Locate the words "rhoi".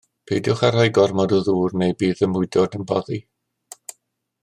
0.75-0.85